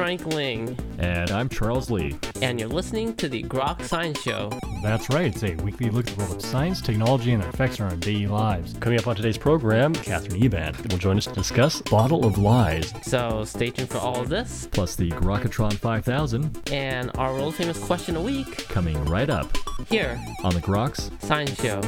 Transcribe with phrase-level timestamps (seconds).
[0.00, 0.78] Frank Ling.
[0.98, 2.16] And I'm Charles Lee.
[2.40, 4.50] And you're listening to the Grok Science Show.
[4.82, 5.26] That's right.
[5.26, 7.96] It's a weekly look at the world of science, technology, and their effects on our
[7.96, 8.72] daily lives.
[8.80, 12.94] Coming up on today's program, Catherine Eban will join us to discuss Bottle of Lies.
[13.02, 14.70] So stay tuned for all of this.
[14.72, 16.70] Plus the Grokatron 5000.
[16.72, 18.68] And our world famous question a week.
[18.68, 19.54] Coming right up.
[19.90, 20.18] Here.
[20.44, 21.82] On the Groks Science Show.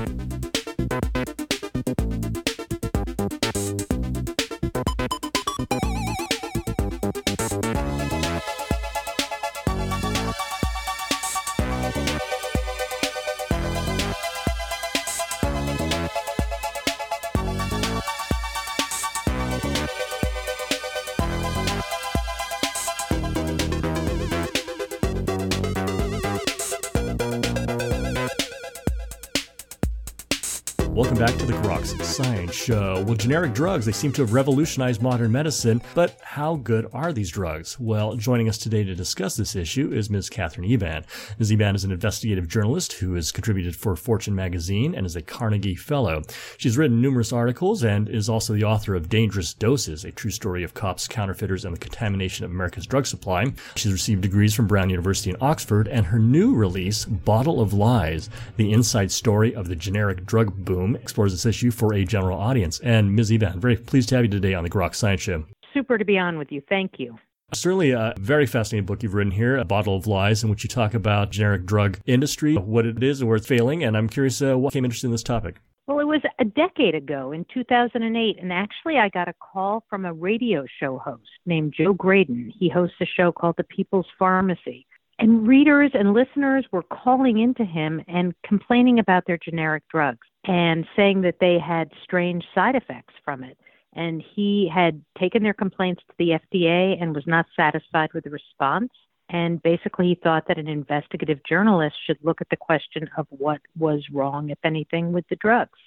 [30.92, 33.02] Welcome back to the Groks Science Show.
[33.06, 37.30] Well, generic drugs, they seem to have revolutionized modern medicine, but how good are these
[37.30, 37.80] drugs?
[37.80, 40.28] Well, joining us today to discuss this issue is Ms.
[40.28, 41.06] Catherine Eban.
[41.38, 41.50] Ms.
[41.50, 45.74] Eban is an investigative journalist who has contributed for Fortune magazine and is a Carnegie
[45.74, 46.24] Fellow.
[46.58, 50.62] She's written numerous articles and is also the author of Dangerous Doses, a true story
[50.62, 53.50] of cops, counterfeiters, and the contamination of America's drug supply.
[53.76, 58.28] She's received degrees from Brown University in Oxford, and her new release, Bottle of Lies,
[58.58, 62.80] the inside story of the generic drug boom explores this issue for a general audience.
[62.80, 63.32] And Ms.
[63.32, 65.44] Eban, very pleased to have you today on the Grok Science Show.
[65.74, 66.62] Super to be on with you.
[66.68, 67.18] Thank you.
[67.54, 70.68] Certainly a very fascinating book you've written here, A Bottle of Lies, in which you
[70.68, 73.84] talk about generic drug industry, what it is and where it's failing.
[73.84, 75.60] And I'm curious uh, what came interested in this topic.
[75.86, 80.06] Well, it was a decade ago in 2008, and actually I got a call from
[80.06, 82.52] a radio show host named Joe Graedon.
[82.58, 84.86] He hosts a show called The People's Pharmacy.
[85.18, 90.86] And readers and listeners were calling into him and complaining about their generic drugs and
[90.96, 93.58] saying that they had strange side effects from it.
[93.94, 98.30] And he had taken their complaints to the FDA and was not satisfied with the
[98.30, 98.90] response.
[99.28, 103.60] And basically, he thought that an investigative journalist should look at the question of what
[103.78, 105.78] was wrong, if anything, with the drugs.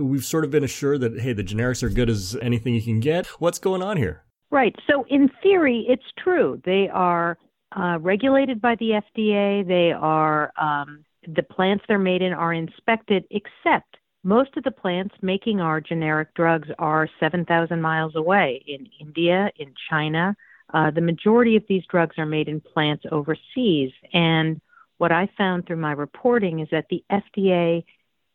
[0.00, 3.00] We've sort of been assured that, hey, the generics are good as anything you can
[3.00, 3.26] get.
[3.40, 4.24] What's going on here?
[4.50, 4.74] Right.
[4.90, 6.60] So, in theory, it's true.
[6.64, 7.38] They are
[7.76, 9.66] uh, regulated by the FDA.
[9.66, 15.14] They are, um, the plants they're made in are inspected, except most of the plants
[15.22, 20.36] making our generic drugs are 7,000 miles away in India, in China.
[20.72, 23.92] Uh, the majority of these drugs are made in plants overseas.
[24.12, 24.60] And
[24.98, 27.84] what I found through my reporting is that the FDA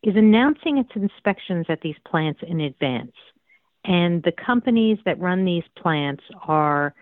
[0.01, 3.13] is announcing its inspections at these plants in advance.
[3.83, 6.95] And the companies that run these plants are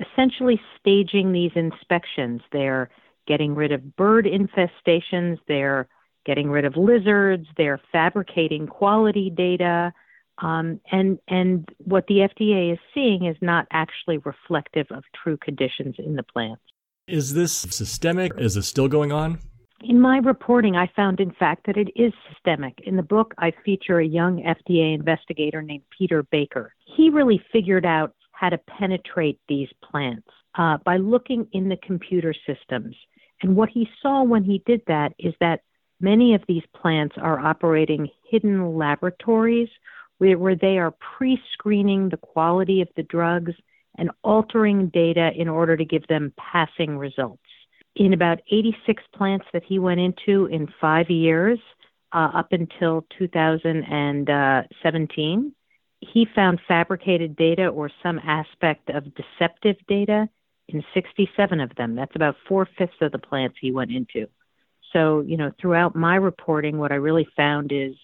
[0.00, 2.42] essentially staging these inspections.
[2.52, 2.90] They're
[3.26, 5.88] getting rid of bird infestations, they're
[6.26, 9.92] getting rid of lizards, they're fabricating quality data.
[10.38, 15.94] Um, and and what the FDA is seeing is not actually reflective of true conditions
[15.98, 16.62] in the plants.
[17.06, 18.32] Is this systemic?
[18.36, 19.38] Is this still going on?
[19.82, 22.80] In my reporting, I found, in fact, that it is systemic.
[22.84, 26.74] In the book, I feature a young FDA investigator named Peter Baker.
[26.96, 32.34] He really figured out how to penetrate these plants uh, by looking in the computer
[32.46, 32.96] systems.
[33.42, 35.60] And what he saw when he did that is that
[36.00, 39.68] Many of these plants are operating hidden laboratories
[40.18, 43.52] where, where they are pre screening the quality of the drugs
[43.98, 47.42] and altering data in order to give them passing results.
[47.94, 51.60] In about 86 plants that he went into in five years,
[52.12, 55.52] uh, up until 2017,
[56.00, 60.28] he found fabricated data or some aspect of deceptive data
[60.68, 61.94] in 67 of them.
[61.94, 64.28] That's about four fifths of the plants he went into.
[64.92, 67.94] So, you know, throughout my reporting, what I really found is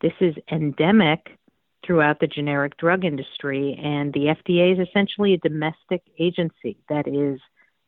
[0.00, 1.38] this is endemic
[1.84, 7.40] throughout the generic drug industry, and the FDA is essentially a domestic agency that is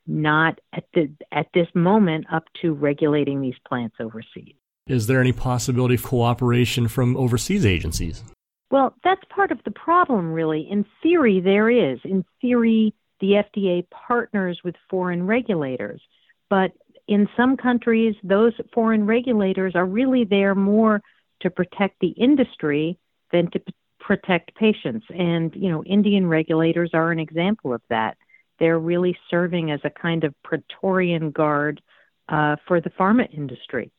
[0.07, 4.53] not at the at this moment up to regulating these plants overseas.
[4.87, 8.23] Is there any possibility of cooperation from overseas agencies?
[8.69, 10.67] Well, that's part of the problem, really.
[10.69, 11.99] In theory, there is.
[12.03, 16.01] In theory, the FDA partners with foreign regulators,
[16.49, 16.71] but
[17.07, 21.01] in some countries, those foreign regulators are really there more
[21.41, 22.97] to protect the industry
[23.31, 25.05] than to p- protect patients.
[25.09, 28.17] And, you know, Indian regulators are an example of that.
[28.59, 31.81] They're really serving as a kind of Praetorian guard
[32.29, 33.91] uh, for the pharma industry.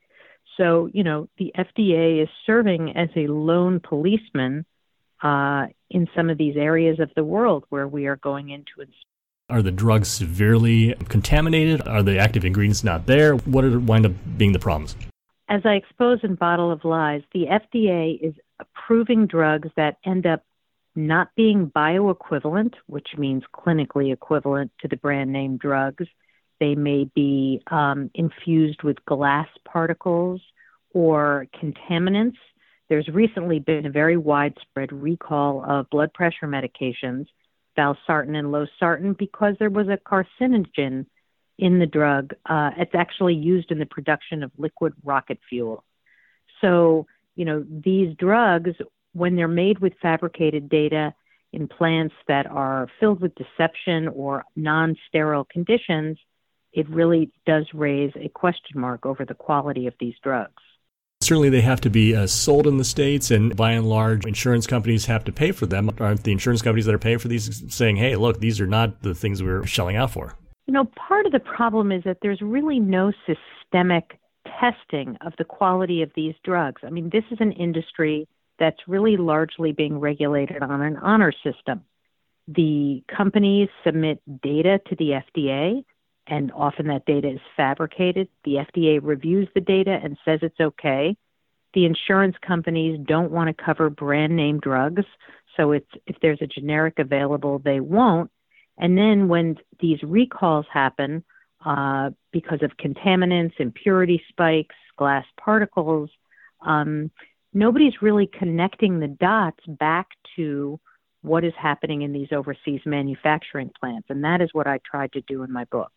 [0.57, 4.65] So, you know, the FDA is serving as a lone policeman
[5.23, 8.81] uh, in some of these areas of the world where we are going into
[9.49, 11.87] are the drugs severely contaminated?
[11.87, 13.37] Are the active ingredients not there?
[13.37, 14.97] What are wind up being the problems?
[15.49, 20.43] As I expose in Bottle of Lies, the FDA is approving drugs that end up
[20.97, 26.07] not being bioequivalent, which means clinically equivalent to the brand name drugs.
[26.59, 30.41] They may be um, infused with glass particles
[30.93, 32.39] or contaminants.
[32.89, 37.27] There's recently been a very widespread recall of blood pressure medications,
[37.77, 41.07] valsartan and losartan, because there was a carcinogen
[41.59, 42.35] in the drug.
[42.45, 45.85] Uh, it's actually used in the production of liquid rocket fuel.
[46.61, 48.71] So, you know, these drugs,
[49.13, 51.15] when they're made with fabricated data
[51.53, 56.19] in plants that are filled with deception or non sterile conditions,
[56.73, 60.63] it really does raise a question mark over the quality of these drugs.
[61.27, 64.65] Certainly, they have to be uh, sold in the States, and by and large, insurance
[64.65, 65.91] companies have to pay for them.
[65.99, 69.03] Aren't the insurance companies that are paying for these saying, hey, look, these are not
[69.03, 70.37] the things we're shelling out for?
[70.67, 74.21] You know, part of the problem is that there's really no systemic
[74.61, 76.83] testing of the quality of these drugs.
[76.87, 78.29] I mean, this is an industry
[78.61, 81.83] that's really largely being regulated on an honor system.
[82.47, 85.85] The companies submit data to the FDA,
[86.27, 88.29] and often that data is fabricated.
[88.45, 91.17] The FDA reviews the data and says it's okay.
[91.75, 95.05] The insurance companies don't want to cover brand name drugs,
[95.57, 98.31] so it's if there's a generic available, they won't.
[98.79, 101.25] And then when these recalls happen
[101.65, 106.11] uh, because of contaminants, impurity spikes, glass particles,
[106.65, 107.11] um,
[107.53, 110.79] nobody's really connecting the dots back to
[111.23, 114.07] what is happening in these overseas manufacturing plants.
[114.11, 115.93] And that is what I tried to do in my book.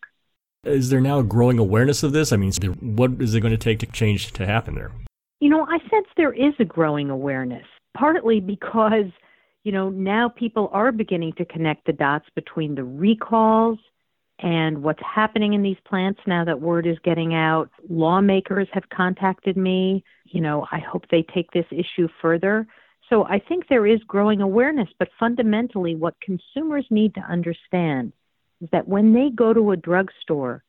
[0.64, 2.32] Is there now a growing awareness of this?
[2.32, 2.52] I mean,
[2.82, 4.92] what is it going to take to change to happen there?
[5.40, 7.66] You know, I sense there is a growing awareness,
[7.96, 9.06] partly because
[9.64, 13.78] you know, now people are beginning to connect the dots between the recalls
[14.40, 17.70] and what's happening in these plants now that word is getting out.
[17.90, 20.04] Lawmakers have contacted me.
[20.26, 22.66] You know, I hope they take this issue further.
[23.10, 28.14] So I think there is growing awareness, but fundamentally, what consumers need to understand
[28.62, 30.64] is that when they go to a drugstore,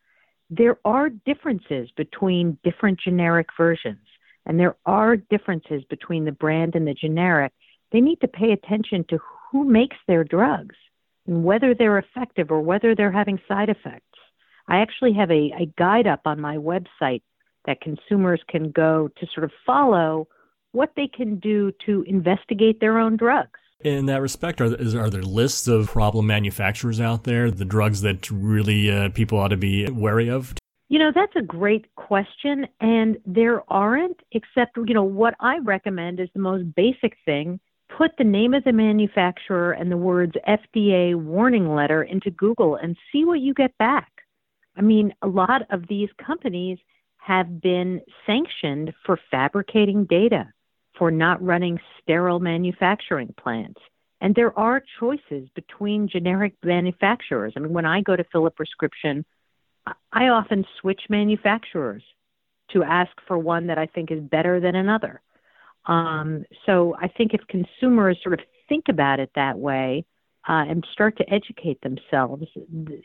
[0.48, 4.06] there are differences between different generic versions,
[4.46, 7.52] and there are differences between the brand and the generic
[7.92, 9.18] they need to pay attention to
[9.50, 10.76] who makes their drugs
[11.26, 14.04] and whether they're effective or whether they're having side effects.
[14.68, 17.22] I actually have a, a guide up on my website
[17.66, 20.28] that consumers can go to sort of follow
[20.72, 23.59] what they can do to investigate their own drugs.
[23.82, 28.02] In that respect, are there, are there lists of problem manufacturers out there, the drugs
[28.02, 30.54] that really uh, people ought to be wary of?
[30.88, 32.66] You know, that's a great question.
[32.80, 37.60] And there aren't, except, you know, what I recommend is the most basic thing
[37.96, 42.96] put the name of the manufacturer and the words FDA warning letter into Google and
[43.12, 44.10] see what you get back.
[44.76, 46.78] I mean, a lot of these companies
[47.18, 50.52] have been sanctioned for fabricating data,
[51.00, 53.80] for not running sterile manufacturing plants.
[54.20, 57.54] And there are choices between generic manufacturers.
[57.56, 59.24] I mean, when I go to fill a prescription,
[60.12, 62.02] I often switch manufacturers
[62.72, 65.22] to ask for one that I think is better than another.
[65.86, 70.04] Um, so I think if consumers sort of think about it that way
[70.46, 72.44] uh, and start to educate themselves,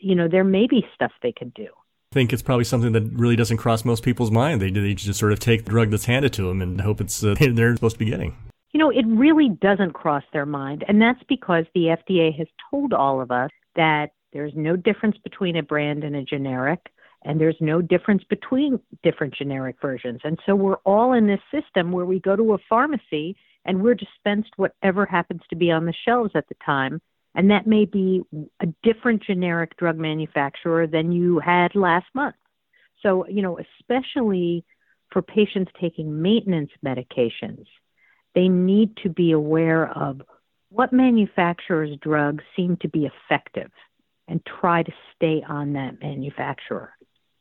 [0.02, 1.68] you know, there may be stuff they could do.
[2.16, 4.62] Think it's probably something that really doesn't cross most people's mind.
[4.62, 7.22] They, they just sort of take the drug that's handed to them and hope it's
[7.22, 8.38] uh, they're supposed to be getting.
[8.72, 10.86] You know, it really doesn't cross their mind.
[10.88, 15.58] And that's because the FDA has told all of us that there's no difference between
[15.58, 16.80] a brand and a generic
[17.26, 20.22] and there's no difference between different generic versions.
[20.24, 23.96] And so we're all in this system where we go to a pharmacy and we're
[23.96, 27.02] dispensed whatever happens to be on the shelves at the time.
[27.36, 28.24] And that may be
[28.62, 32.36] a different generic drug manufacturer than you had last month.
[33.04, 34.64] So, you know, especially
[35.12, 37.66] for patients taking maintenance medications,
[38.34, 40.22] they need to be aware of
[40.70, 43.72] what manufacturer's drugs seem to be effective
[44.28, 46.94] and try to stay on that manufacturer.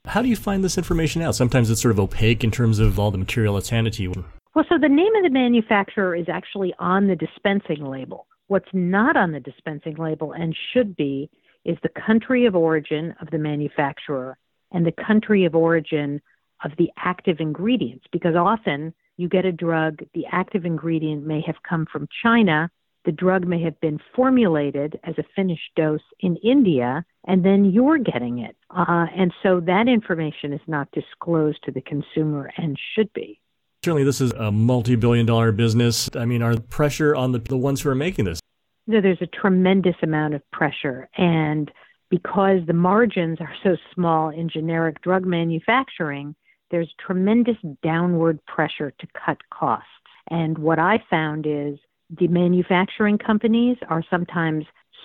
[0.04, 1.34] How do you find this information out?
[1.34, 4.24] Sometimes it's sort of opaque in terms of all the material that's handed to you.
[4.54, 8.26] Well, so the name of the manufacturer is actually on the dispensing label.
[8.48, 11.30] What's not on the dispensing label and should be
[11.64, 14.36] is the country of origin of the manufacturer
[14.72, 16.20] and the country of origin
[16.64, 21.56] of the active ingredients, because often you get a drug, the active ingredient may have
[21.68, 22.70] come from China
[23.04, 27.98] the drug may have been formulated as a finished dose in India, and then you're
[27.98, 28.56] getting it.
[28.70, 33.40] Uh, and so that information is not disclosed to the consumer and should be.
[33.84, 36.08] Certainly, this is a multi billion dollar business.
[36.16, 38.40] I mean, are pressure on the, the ones who are making this?
[38.86, 41.10] No, there's a tremendous amount of pressure.
[41.18, 41.70] And
[42.08, 46.34] because the margins are so small in generic drug manufacturing,
[46.70, 49.86] there's tremendous downward pressure to cut costs.
[50.30, 54.64] And what I found is the manufacturing companies are sometimes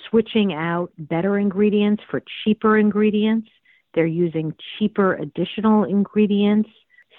[0.10, 3.50] switching out better ingredients for cheaper ingredients.
[3.94, 6.70] They're using cheaper additional ingredients.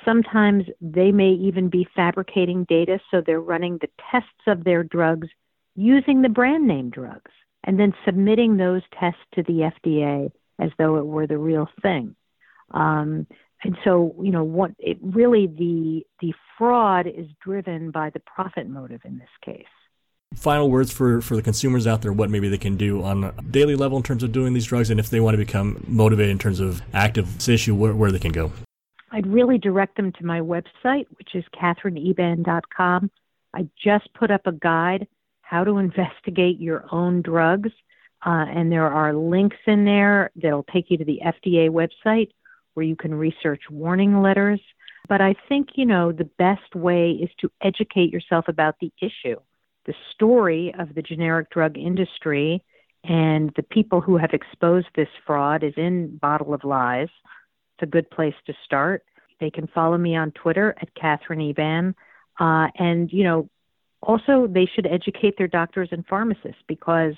[0.04, 5.28] Sometimes they may even be fabricating data, so they're running the tests of their drugs
[5.76, 7.30] using the brand name drugs
[7.64, 12.14] and then submitting those tests to the FDA as though it were the real thing.
[12.70, 13.26] Um,
[13.62, 18.68] and so, you know, what it really the the fraud is driven by the profit
[18.68, 19.66] motive in this case.
[20.36, 23.32] Final words for, for the consumers out there, what maybe they can do on a
[23.50, 26.30] daily level in terms of doing these drugs, and if they want to become motivated
[26.30, 28.52] in terms of active issue, where, where they can go.
[29.12, 33.10] I'd really direct them to my website, which is catherineeban.com.
[33.54, 35.06] I just put up a guide
[35.42, 37.70] how to investigate your own drugs,
[38.24, 42.30] uh, and there are links in there that'll take you to the FDA website
[42.74, 44.60] where you can research warning letters.
[45.08, 49.40] But I think, you know, the best way is to educate yourself about the issue
[49.86, 52.62] the story of the generic drug industry
[53.04, 57.08] and the people who have exposed this fraud is in Bottle of Lies.
[57.82, 59.04] A good place to start.
[59.40, 61.94] They can follow me on Twitter at Catherine Eban.
[62.38, 63.48] Uh, and, you know,
[64.02, 67.14] also they should educate their doctors and pharmacists because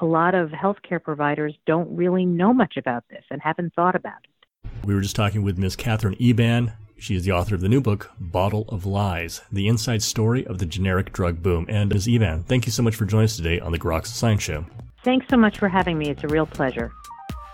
[0.00, 4.18] a lot of healthcare providers don't really know much about this and haven't thought about
[4.24, 4.68] it.
[4.86, 5.76] We were just talking with Ms.
[5.76, 10.02] Catherine Eban, she is the author of the new book, Bottle of Lies The Inside
[10.02, 11.64] Story of the Generic Drug Boom.
[11.66, 12.06] And Ms.
[12.06, 14.66] Eban, thank you so much for joining us today on the Groks Science Show.
[15.02, 16.10] Thanks so much for having me.
[16.10, 16.92] It's a real pleasure.